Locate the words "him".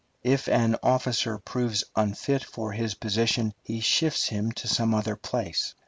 4.29-4.51